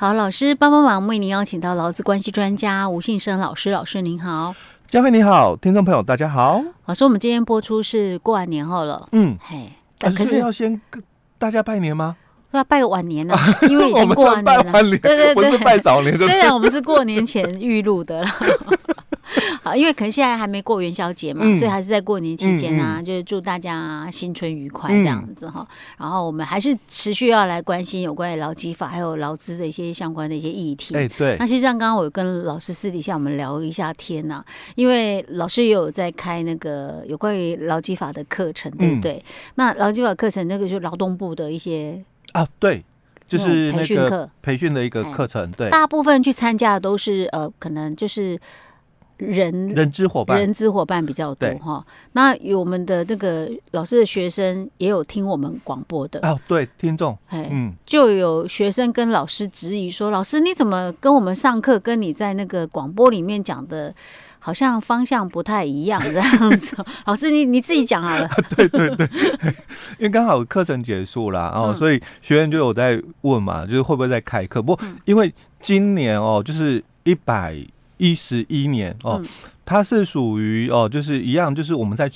[0.00, 4.54] 好，老师帮帮忙，为您邀请到劳资关系专家吴信生老师，老师您好，
[4.88, 6.62] 佳慧你好，听众朋友大家好。
[6.86, 11.02] 老师，我们今天播出是过完年后了，嗯，嘿，但可是要先跟
[11.36, 12.16] 大家拜年吗？
[12.58, 13.36] 要拜个晚年了，
[13.68, 16.16] 因为已经过完年了，年对对对，不是拜早年。
[16.16, 18.28] 虽然我们是过年前预录的了。
[19.62, 25.60] 好，因为可能现在还没过元宵节嘛，嗯、所以还是在过年期间啊，嗯嗯、就是祝大家新春愉快这样子哈。
[25.60, 25.66] 嗯、
[25.98, 30.96] 然后我们还是持续要来关心有关于劳基法还有劳资的一些相关的一些议题。
[30.96, 31.36] 哎，对。
[31.38, 39.12] 那实际上刚刚我有跟老师私底下我们聊一下天呐、啊，因为老师也有在开那个有关于劳基法的课程，对不对？
[39.12, 39.22] 嗯、
[39.54, 42.84] 那劳基法课程那个就是劳动部的一些啊，对，
[43.28, 45.70] 就是培训课培训的一个课程，对。
[45.70, 48.38] 大部分去参加的都是呃，可能就是。
[49.20, 51.84] 人人资伙伴，人资伙伴比较多哈。
[52.12, 63.94] 那有我们的那个老师的学生也有听我们广播的哦，对，听众，嗯，就有学生跟老师质疑说：“老师，你怎么跟我们上课，跟你在那个广播里面讲的，
[64.38, 68.28] 好像方向不太一样这样子？” 老师，你你自己讲好了。
[68.56, 69.08] 对对对，
[69.98, 74.62] 因为刚好课程结束了哦，所以学员就有在问嘛，就是会不会再开课？
[74.62, 77.56] 不过因为今年哦，就是一百。
[78.00, 79.22] 一十一年哦，
[79.66, 82.10] 它是属于哦，就是一样，就是我们在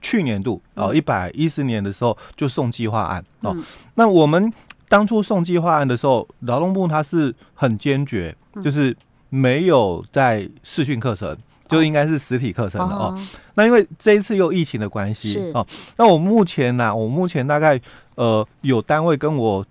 [0.00, 3.52] 去年度哦，一百一十年的时候就送计划案哦。
[3.56, 3.64] 嗯、
[3.96, 4.52] 那我们
[4.88, 8.96] 当初送计划案的时候，劳动部它是很坚决，就是
[9.28, 13.12] 没有在视讯课程，嗯、就应该是实体课程的哦。
[13.16, 13.26] 哦。
[13.54, 17.80] 那因为这一次又疫情的关系哦，那我目前呢、啊，我目前大概
[18.14, 19.66] 呃有单位跟我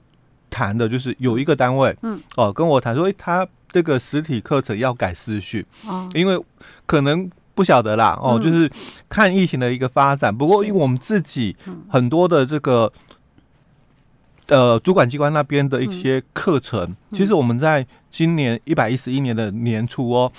[0.49, 2.19] 谈的，就是有一个单位嗯。
[2.35, 3.47] 哦跟我谈说，诶他。
[3.73, 6.39] 这个实体课程要改视讯，哦，因为
[6.85, 8.71] 可能不晓得啦，哦，就是
[9.09, 10.35] 看疫情的一个发展。
[10.35, 11.55] 不过，因为我们自己
[11.89, 12.93] 很多的这个
[14.47, 20.31] 呃主管机关那边的一些课程，其实我们在今年一百一十一年的年初哦，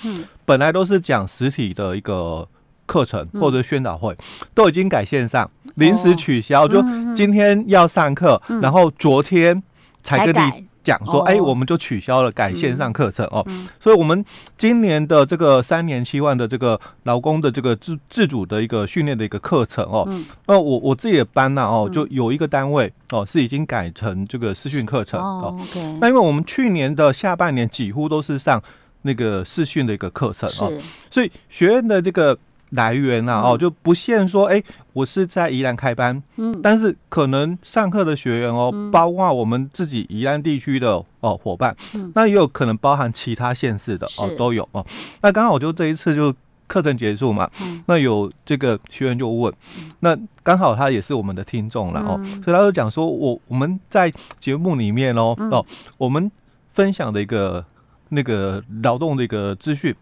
[0.45, 2.47] 本来都是讲实体的一个
[2.85, 4.15] 课程或者宣导会，
[4.53, 6.81] 都已经改线上，临时取消，就
[7.13, 9.61] 今天要上课，然后昨天
[10.01, 10.64] 才跟你。
[10.85, 13.45] 讲说，哎，我们就取消了改线上课程哦，
[13.81, 14.23] 所以，我们
[14.55, 20.07] 今年的这个三年七万的这个劳工的这个自自主的一个训练的一个课程哦，
[20.45, 25.59] 那我我自己的班呢哦，就有一个单位哦是已经改成这个视讯课程哦，
[25.99, 28.61] 那因为我们去年的下半年几乎都是上
[29.01, 30.71] 那个视讯的一个课程哦，
[31.09, 32.37] 所以学院的这个。
[32.71, 34.61] 来源啊，哦，就不限说，哎，
[34.91, 44.85] 我是在宜兰开班，嗯，但是可能上课的学员哦，包括我们自己宜兰地区的哦伙伴，嗯，那也有可能包含其他县市的哦，都有哦。
[45.21, 46.33] 那刚好我就这一次就
[46.67, 47.49] 课程结束嘛，
[47.85, 49.53] 那有这个学员就问，
[49.99, 55.65] 那刚好他也是我们的听众了哦，所以他就讲说我我们在节目里面哦哦，
[55.97, 56.31] 我们
[56.67, 57.63] 分享的一个。
[58.09, 59.93] 那个劳动的一个资讯，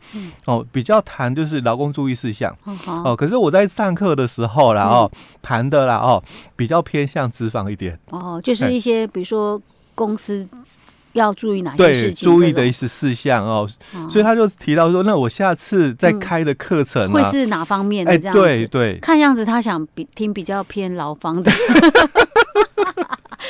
[0.45, 2.55] 哦，比较谈就是劳工注意事项，
[2.85, 6.23] 哦，可是我在上课的时候啦，哦，谈的啦，哦，
[6.55, 9.61] 比较偏向资方一点，哦，就是一些比如说
[9.95, 10.47] 公司
[11.13, 13.67] 要注意哪些事情，注意的一些事项哦，
[14.09, 18.41] 所以他就提到说，那我下次再开的课程会是哪方面的这样子？
[18.41, 21.51] 对对，看样子他想比听比较偏劳方的。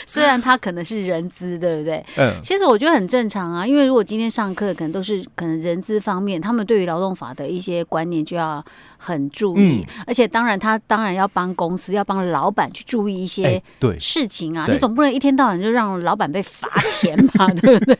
[0.05, 2.03] 虽然他可能是人资，对不对？
[2.17, 8.63] 嗯，其实我觉得很正常啊，因为如果今天上课可能都是可能人资方面，他们对于劳动法的一些观念就要
[8.97, 17.97] 很注意，嗯、而且当然他当然要帮公司要帮老板去注意一些对事情啊，欸、你总不能一天到晚就让老板被罚钱吧， 对不对？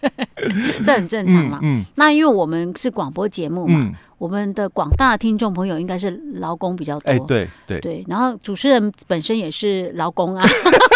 [0.84, 1.60] 这很正常嘛。
[1.62, 10.46] 嗯，嗯那因为我们是广播节目嘛，嗯、我们的广大的听众朋友应该是劳工比较多，欸、对对对，然后主持人本身也是劳工啊。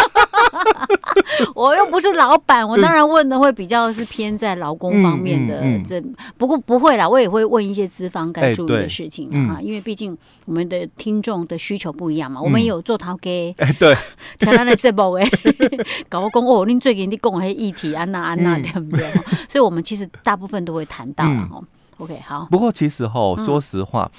[1.55, 5.61] 我又不是老板，我当然问的会比较是偏在劳工方面的。
[5.83, 6.01] 这
[6.37, 12.41] 不过不会啦，我也会问一些资方该注意的事情啊，因为毕竟我们的听众的需求不一样嘛。
[12.41, 13.95] 我们也有做头家，哎，对，
[14.39, 15.27] 听咱的节目诶，
[16.09, 19.05] 搞我讲哦，恁最近你讲的议题安娜安娜对不对？
[19.47, 21.61] 所以我们其实大部分都会谈到了哈。
[21.97, 22.47] OK，好。
[22.51, 24.11] 不过其实哈，说实话，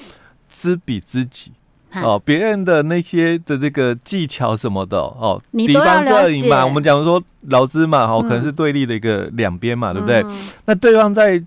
[0.52, 1.52] 知彼知己。
[1.94, 10.24] 哦，别人的那些的这个技巧什么的哦，敌方阵营嘛，我们讲说劳资嘛，哦，可能是对立的一个两边嘛，对不对？
[10.66, 11.42] 那对方在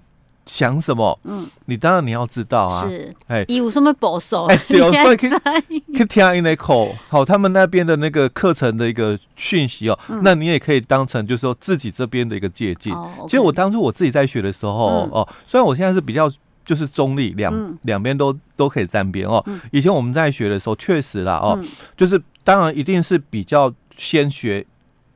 [0.48, 1.18] 想什么？
[1.26, 2.82] 嗯，你当然你要知道啊。
[2.82, 4.46] 是，哎，有什么保守？
[4.46, 12.92] 哎，对哦，所以可以可以听一口，好，他们那边的那个课程的一个讯息哦，那你也可以当成就是说自己这边的一个借鉴。
[13.28, 16.30] 其实我当初我自己在学的时候哦，虽然我现在是比较。
[16.64, 19.44] 就是中立，两两边都都可以站边哦。
[19.72, 21.58] 以前我们在学的时候，确实啦哦，
[21.98, 24.66] 就是当然一定是比较先学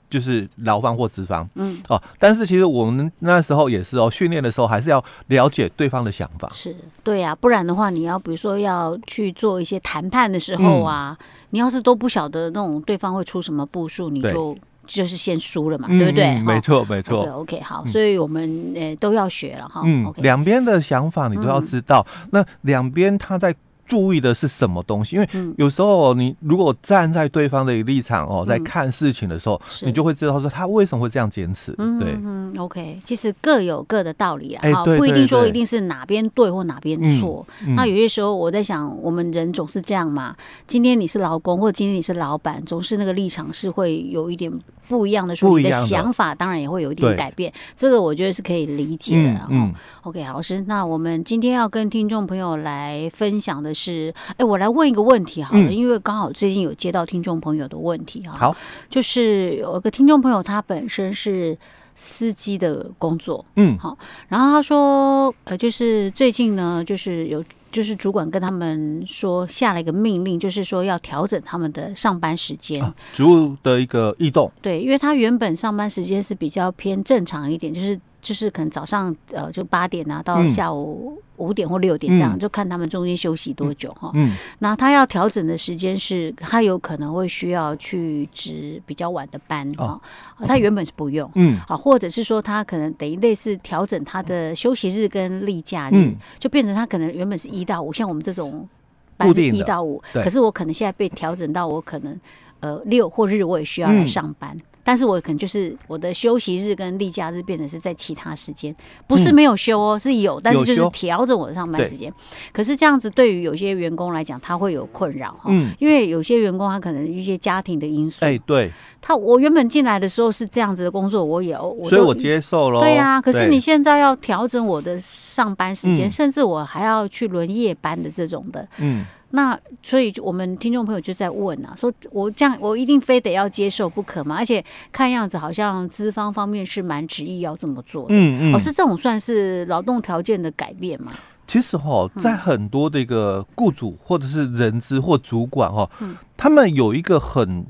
[0.10, 1.82] 就是劳方或资方，嗯。
[1.90, 14.56] 哦，但是其实我们那时候也是哦，训练的时候还是要了解对方的想法，是对呀、啊，不然的话，你要比如说要去做一些谈判的时候啊，嗯、你要是都不晓得那种对方会出什么步数，你就
[14.88, 16.26] 就是先输了嘛，对不对？
[16.26, 17.24] 嗯、没错，没错。
[17.34, 19.82] OK，好，所以我们呃都要学了哈。
[19.86, 23.56] 嗯，两边的想法你都要知道，嗯、那两边他在。
[23.86, 25.16] 注意的是什么东西？
[25.16, 31.72] 因为有时候你如果站在对方的一个立场哦，在看事情的时候，你就会知道说他为什么会这样坚持。
[31.74, 37.46] 对，嗯，OK，其实各有各的道理啊，不一定说一定是哪边对或哪边错。
[37.76, 40.36] 那有些时候我在想，我们人总是这样嘛。
[40.66, 44.52] 今天你是老公，或今天你是老板，总是那个立场是会有一点
[44.88, 47.54] 不一样的，说你的想法当然也会有一点改变。
[47.76, 49.48] 这个我觉得是可以理解的。
[49.52, 49.72] 嗯
[50.02, 53.75] ，OK，老师，那我们今天要跟听众朋友来分享的。
[53.76, 58.32] 是，哎、欸，我来问一个问题好了，嗯、因为刚好最近有接到听众朋友的问题哈。
[58.40, 58.56] 好，
[58.90, 61.58] 就是有一个听众朋友，他本身是
[61.94, 63.98] 司机的工作，嗯，好，
[64.30, 72.82] 然后他说，呃，就是最近呢，就是有，就是主管跟他们说下了一个命令，就是说要调整他们的上班时间，
[73.14, 74.50] 职务的一个异动。
[74.62, 78.00] 对，因为他原本上班时间是比较偏正常一点，就是。
[78.26, 84.10] 就是可能早上呃就八点啊到下午五点或六点这样，嗯、就看他们中间休息多久哈。
[84.16, 90.02] 嗯，那他要调整的时间是，他有可能会需要去值比较晚的班哈。
[90.40, 98.68] 哦、他原本是不用，嗯，啊，或者是说他可能等于类似调整他的休息日跟例假日，嗯、就变成他可能原本是一到五，像我们这种
[99.16, 102.20] 班一到五，可是我可能现在被调整到我可能
[102.62, 104.58] 呃六或日我也需要来上班。
[104.86, 108.74] 嗯但是我可能就是我的休息日跟例假日变成是在其他时间，
[109.08, 112.14] 不是没有休哦，是有，但是就是调整我的上班时间。
[112.54, 118.72] 可是这样子对于有些员工来讲，他会有困扰哈，因为有些员工他可能一些家庭的因素，哎，对，
[119.02, 121.58] 他我原本进来的时候是这样子的工作，我也，
[121.90, 123.20] 所以我接受了，对啊。
[123.20, 129.04] 可是你现在要调整我的上班时间，甚至我还要去轮夜班的这种的，嗯。
[129.36, 134.38] 那所以，我们听众朋友就在问啊，说我这样，我一定非得要接受不可吗？
[134.38, 138.16] 而且看样子好像资方方面是蛮执意要这么做的。
[138.16, 141.12] 嗯嗯，哦，是这种算是劳动条件的改变吗？
[141.46, 147.66] 其实哈，在很多的一个雇主或者是人资或主管哈，嗯，他们有一个很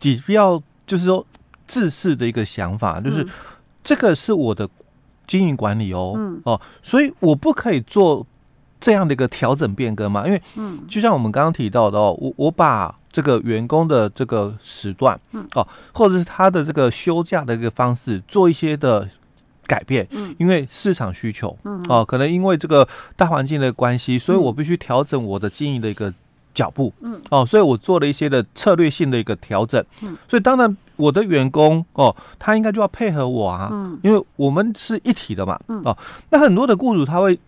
[0.00, 1.24] 比较就是说
[1.68, 3.24] 自私的一个想法，就是
[3.84, 4.68] 这个是我的
[5.24, 8.26] 经营管理哦，嗯哦，所以我不可以做。
[8.78, 15.46] 这样的一个调整变更嘛，因为嗯，就像我们刚刚提到的哦，我我把这个员工的这个时段，嗯。
[15.54, 19.08] 哦，或者是他的这个休假的一个方式做一些的
[19.66, 21.84] 改变，嗯，因为市场需求，嗯。
[21.88, 22.86] 哦，可能因为这个
[23.16, 26.12] 大环境的关系，所以我必须调整我的经营的一个
[26.52, 27.18] 脚步，嗯。
[27.30, 35.80] 哦，所以我做了一些的策略性的一个调整，嗯，所以当然我的员工哦，他应该就要配合我啊，嗯，因为我们是一体的嘛，嗯。
[35.84, 35.96] 哦，
[36.28, 37.40] 那很多的雇主他会。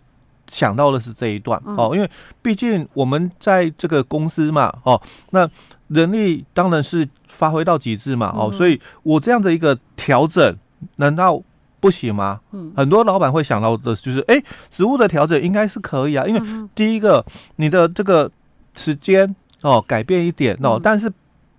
[0.48, 2.10] 想到的是这一段哦，因为
[2.42, 5.00] 毕竟我们在这个公司嘛，哦，
[5.30, 5.48] 那
[5.88, 10.56] 人力当然是发挥到极致嘛，哦，所以我这样的一个调整，
[10.96, 11.40] 难道
[11.78, 12.40] 不行吗？
[12.52, 17.24] 嗯，很多老板会想到的就是，哎，职务的调整应该是可以啊，因为第一个
[17.56, 18.30] 你的这个
[18.74, 21.12] 时间哦改变一点哦，但是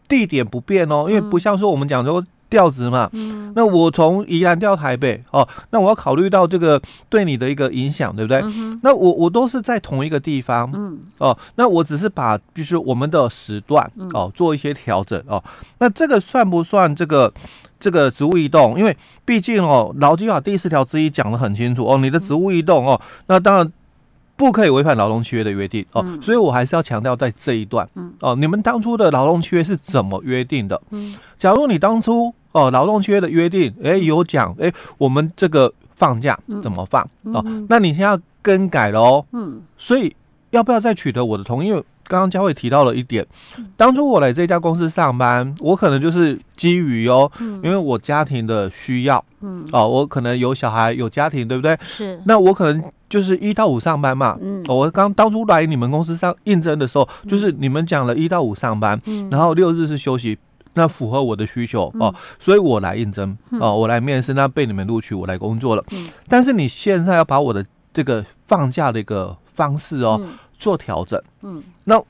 [0.07, 2.23] 地点不变哦，因为不像说我们讲说。
[2.49, 8.41] 调职嘛，嗯，那我从宜兰调台北哦，那我要考虑到这个对你的一个影响，对不对？
[8.43, 15.43] 嗯、那我我都是在同一个地方，嗯，哦，那我只是把就是我们的时段哦做一些调整哦，
[15.77, 17.31] 那这个算不算这个
[17.79, 18.77] 这个职务移动？
[18.79, 23.71] 因为毕竟哦，劳基法第四条之一讲得很清楚哦，你的职务移动哦，那当然。
[24.39, 27.85] 不可以违反劳动契约的约定哦，所以我还是要强调在这一段
[28.21, 30.81] 哦，你们当初的劳动契约是怎么约定的？
[31.37, 37.01] 假如你当初哦劳动契约的约定，哎有讲哎我们这个放假怎么放？
[37.33, 39.25] 哦，那你现在要更改了哦，
[39.77, 40.15] 所以
[40.51, 41.67] 要不要再取得我的同意？
[41.67, 43.23] 因为刚刚佳慧提到了一点，
[43.77, 51.77] 当初我来这家公司上班，我可能就是基于哦，因为我家庭的需要，嗯，哦，我可能有小孩有家庭，对不对？
[51.83, 52.19] 是。
[52.25, 60.35] 那我可能就是一到五上班嘛，嗯，我刚当初来你们公司上应征的时候，就是你们讲了一到五上班，嗯，然后六日是休息，
[60.73, 65.83] 那符合我的需求哦，所以我来应征哦，我来面试，那被你们录取，我来工作了。
[65.91, 70.21] 嗯，但是你现在要把我的这个放假的一个方式哦。
[70.59, 72.03] 做调整，嗯，那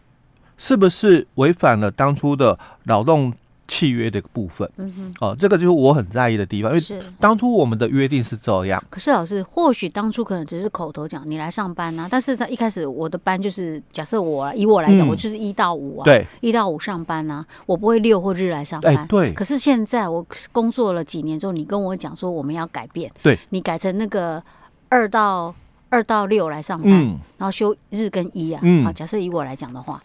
[0.57, 3.31] 是不是违反了当初的劳动
[3.69, 8.83] 契约的部分，嗯哼，哦，这个就是我很在意的地方，因为当初我们的约定是这样。
[8.89, 18.97] 可是老师，或许当初可能只是口头讲，你来上班啊，但是他一开始我的班就是假设我以我来讲，嗯、我就是一到五啊，对，一到五上班啊，我不会六或日来上班。
[18.97, 19.31] 哎，对。
[19.33, 24.43] 可是现在我工作了几年之后，你跟我讲说我们要改变，对，你改成那个
[24.89, 25.53] 二到
[25.89, 30.01] 二到六来上班，嗯、然后休日跟一啊，嗯，啊，假设以我来讲的话，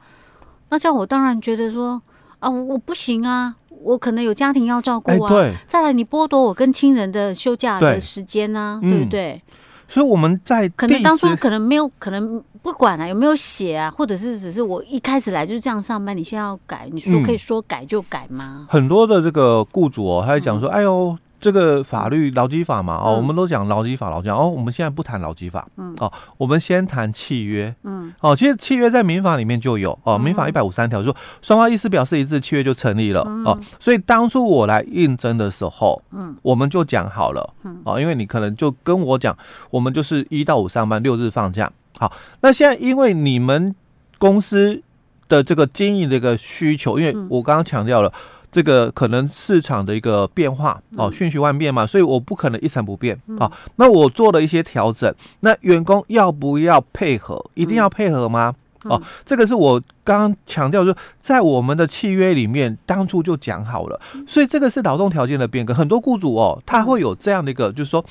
[0.68, 2.02] 那这样我当然觉得说。
[2.44, 5.28] 啊，我不行啊，我可能有家庭要照顾啊。
[5.28, 9.40] 对，再来你剥夺我跟亲人的休假的时间啊，对不对？
[9.88, 18.66] 所以我们在可能当初可能没有，可能不管啊，有没有写啊，或者是只是我一开始来就是这样上班，你现在要改，你说可以说改就改吗？
[18.68, 21.16] 很多的这个雇主哦，他会讲说，哎呦。
[21.44, 39.36] 这个法律劳基法嘛，哦，我们都讲劳基法，劳基法哦，我们现在不谈劳基法，嗯，哦，我们先谈契约，嗯，哦，其实契约在民法里面就有，哦，民法一百五十三条说双方意思表示一致，契约就成立了，哦，所以当初我来应征的时候，嗯，我们就讲好了，嗯，哦，因为你可能就跟我讲，
[39.68, 42.10] 我们就是一到五上班，六日放假，好，
[42.40, 43.74] 那现在因为你们
[44.16, 44.82] 公司
[45.28, 48.10] 的这个经营这个需求，因为我刚刚强调了。
[48.54, 53.50] 这个可能市场的一个变化哦，瞬息万变嘛，所以我不可能一成不变啊。
[53.74, 57.44] 那我做了一些调整，那员工要不要配合？
[57.54, 58.54] 一定要配合吗？
[58.84, 65.74] 哦，这个是我刚刚强调，说在我们的契约里面当初就讲好了，所以这个是劳动条件的变更。
[65.74, 68.04] 很多雇主哦，他会有这样的一个，就是说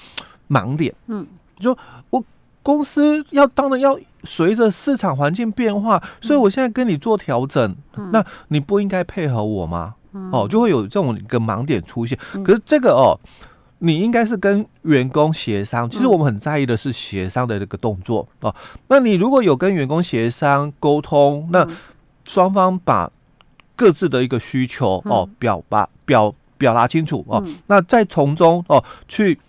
[0.50, 1.26] 盲点，嗯，
[1.58, 1.78] 就
[2.10, 2.22] 我
[2.62, 7.74] 公司要当然要随着市场环境变化，所以我现在跟你做调整，
[8.12, 9.96] 那你不应该配合我吗？
[10.32, 12.18] 哦，就会有这种一个盲点出现。
[12.44, 13.20] 可是这个哦，
[13.80, 15.90] 你应该是跟员工协商。
[15.90, 18.54] 其实我们很在意的是协商的这个动作哦。
[18.88, 21.68] 那你如果有跟员工协商沟通，那
[22.26, 23.12] 双方把
[23.76, 29.40] 各自的一个需求哦表达表表达清楚哦，那再从中哦去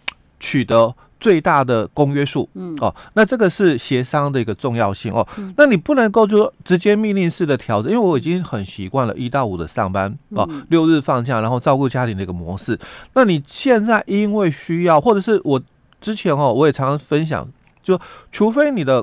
[0.41, 0.95] 取得。
[1.25, 5.27] 最大的公约数，嗯哦，那这个是协商的一个重要性哦。
[5.57, 12.79] 那你不能够就说直接命令式的调整，因为我已经很习惯了一到五的上班哦，六日放假，然后照顾家庭的一个模式。
[13.15, 15.59] 那你现在因为需要，或者是我
[15.99, 17.49] 之前哦，我也常常分享，
[17.83, 17.99] 就
[18.31, 19.03] 除非你的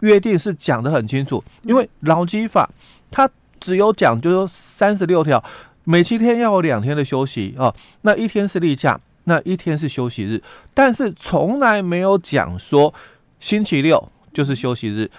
[0.00, 2.70] 约定是讲的很清楚，因为劳基法
[3.10, 3.28] 它
[3.60, 5.44] 只有讲，就是说三十六条，
[5.84, 8.98] 每七天要有两天的休息哦，那一天是例假。
[9.24, 10.42] 那一天是休息日，
[10.74, 12.92] 但是从来没有讲说
[13.40, 15.10] 星期六就是休息日，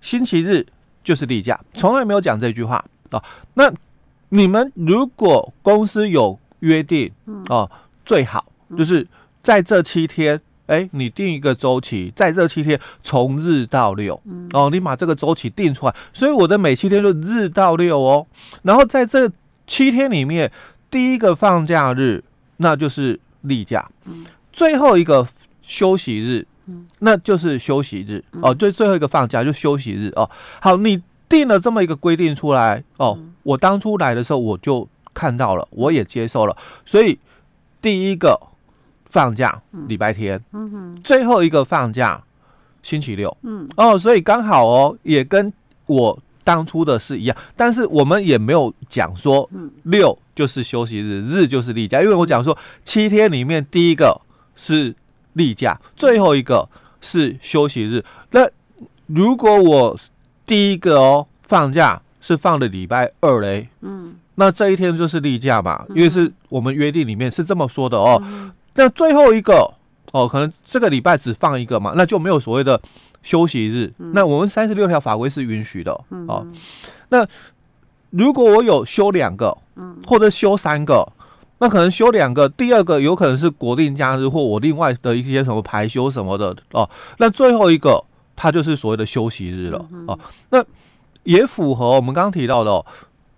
[0.00, 0.64] 星期日
[1.02, 3.22] 就是例假，从来没有讲这句话啊。
[3.54, 3.72] 那
[4.28, 7.10] 你们如果公司有约定
[7.48, 7.68] 哦，
[8.04, 8.44] 最好
[8.76, 9.04] 就是
[9.42, 14.20] 在这七天，哎，你定一个周期，在这七天从日到六
[14.52, 18.26] 哦，你把这个周期定出来，所以我的每七天就日到六哦，
[18.62, 19.28] 然后在这
[19.66, 20.52] 七天里面，
[20.90, 22.22] 第一个放假日
[22.58, 23.18] 那就是。
[23.42, 23.88] 例假，
[24.52, 25.26] 最后一个
[25.62, 26.46] 休息日，
[27.00, 28.24] 那就是休息日。
[28.42, 28.54] 哦。
[28.54, 30.12] 最最后一个放假就休息日。
[30.16, 30.28] 哦。
[30.60, 33.18] 好，你定了这么一个规定出来哦。
[33.42, 36.56] 我当初来的时候我就看到了，我也接受了。
[36.84, 37.18] 所以
[37.80, 38.38] 第一个
[39.06, 40.42] 放假礼拜天，
[41.02, 42.22] 最后一个放假
[42.82, 43.36] 星期六，
[43.76, 45.52] 哦，所以刚好哦，也跟
[45.86, 46.18] 我
[46.48, 47.36] 当初的是一样。
[47.54, 49.46] 但是我们也没有讲说
[49.82, 50.18] 六。
[50.38, 54.20] 就是休息日，日就是例假，因为我讲说七天里面第一个
[54.54, 54.94] 是
[55.32, 56.68] 例假，最后一个
[57.00, 58.04] 是休息日。
[58.30, 58.48] 那
[59.06, 59.98] 如果我
[60.46, 68.22] 第一个哦放假是放的礼拜二嘞，嗯，那这一天就是例假嘛，因为是我们约定里面是这么说的哦。
[68.74, 69.74] 那最后一个
[70.12, 72.80] 哦，可能这个礼拜只放一个嘛，那就没有所谓的
[73.28, 73.92] 休息日。
[73.98, 75.92] 那我们三十六条法规是允许的
[76.26, 76.46] 哦。
[77.10, 77.26] 那
[78.08, 79.54] 如果我有休两个，
[80.06, 81.06] 或者休三个，
[81.58, 86.88] 那可能休两个，第二个有可能是国定假日或我另外的一些什么排休什么的哦。
[87.18, 88.02] 那最后一个，
[88.34, 90.18] 它就是所谓的休息日了哦。
[90.48, 90.64] 那
[91.24, 92.86] 也符合我们刚刚提到的哦，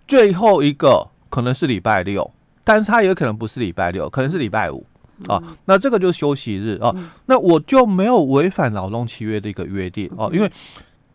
[0.07, 2.31] 最后一个可能是礼拜六，
[2.63, 4.85] 但是它也可能不是礼拜六，可能是礼拜五
[5.27, 5.41] 啊。
[5.65, 6.93] 那这个就是休息日啊。
[7.25, 10.51] 那我就没有违反劳动契约的一个约定哦，因为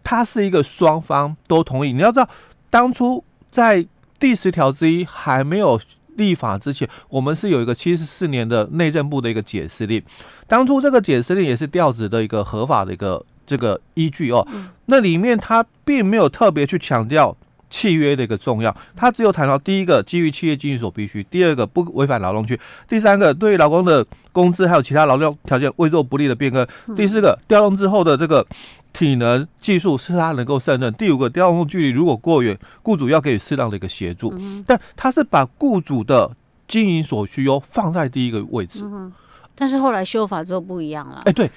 [0.02, 1.92] 它是一个双方都同意。
[1.92, 2.28] 你要知道，
[2.70, 3.24] 当初。
[3.48, 3.86] 在
[4.18, 5.80] 第十条之一还没有
[6.16, 10.02] 立法之前，我们是有一个七十四年的内政部的一个解释令。
[10.46, 14.46] 当初这个解释令也是调职的一个合法的一个这个依据哦。
[14.86, 17.34] 那里面它并没有特别去强调
[17.70, 22.58] 契约的一个重要，他只有谈到第一个基于企业经营所必须，第二个不违反劳动区，
[22.88, 28.46] 第三个对于劳工的工资还有其他劳动条件未做不利的变更，第四个调动之后的这个。
[28.92, 30.90] 体能技术是他能够胜任。
[30.94, 34.32] 第五个，调动距离如果过远，雇主要给予适当的一个协助。
[34.38, 36.34] 嗯、但他是把雇主的
[36.66, 38.80] 经营所需要放在第一个位置。
[38.82, 39.12] 嗯、
[39.54, 41.16] 但是后来修法之后不一样了。
[41.26, 41.50] 哎、欸，对，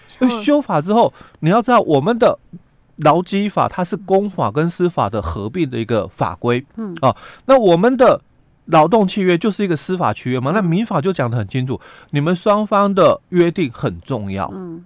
[0.43, 2.37] 修法之后，你要知道我们的
[2.99, 6.65] 劳基法它是公法跟司法的合并的一个法规。
[6.75, 7.15] 嗯啊，
[7.45, 8.21] 那我们的
[8.65, 10.51] 劳动契约就是一个司法契约嘛。
[10.53, 11.79] 那民法就讲的很清楚，
[12.11, 14.49] 你们双方的约定很重要。
[14.53, 14.83] 嗯。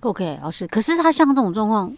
[0.00, 1.90] OK，老师，可是他像这种状况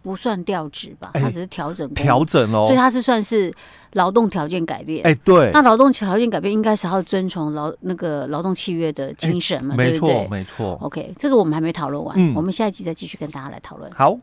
[0.00, 1.10] 不算调职吧？
[1.14, 3.52] 他只是调整调整哦，所以他是算是
[3.94, 5.04] 劳动条件改变。
[5.04, 9.74] 哎，对，那劳动条件改变应该是要遵从劳那个劳动契约的精神嘛？
[9.74, 10.38] 没错，对不对？
[10.38, 10.78] 没错。
[10.80, 13.90] OK，这个我们还没讨论完，嗯，我们下一集再继续跟大家来讨论。
[13.92, 14.16] 好。